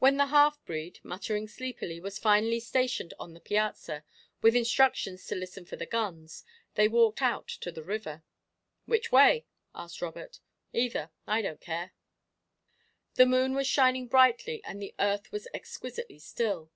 When 0.00 0.18
the 0.18 0.26
half 0.26 0.62
breed, 0.66 1.00
muttering 1.02 1.48
sleepily, 1.48 1.98
was 1.98 2.18
finally 2.18 2.60
stationed 2.60 3.14
on 3.18 3.32
the 3.32 3.40
piazza, 3.40 4.04
with 4.42 4.54
instructions 4.54 5.26
to 5.28 5.34
listen 5.34 5.64
for 5.64 5.76
the 5.76 5.86
guns, 5.86 6.44
they 6.74 6.88
walked 6.88 7.22
out 7.22 7.48
to 7.48 7.72
the 7.72 7.82
river. 7.82 8.22
"Which 8.84 9.10
way?" 9.10 9.46
asked 9.74 10.02
Robert. 10.02 10.40
"Either 10.74 11.10
I 11.26 11.40
don't 11.40 11.62
care." 11.62 11.92
The 13.14 13.24
moon 13.24 13.54
was 13.54 13.66
shining 13.66 14.08
brightly 14.08 14.62
and 14.62 14.78
the 14.82 14.94
earth 14.98 15.32
was 15.32 15.48
exquisitely 15.54 16.18
still. 16.18 16.70